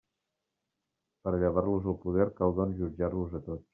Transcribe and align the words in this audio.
Per 1.27 1.33
a 1.33 1.41
llevar-los 1.43 1.85
el 1.93 1.99
poder, 2.07 2.27
cal, 2.41 2.57
doncs, 2.61 2.81
jutjar-los 2.81 3.37
a 3.43 3.45
tots. 3.51 3.69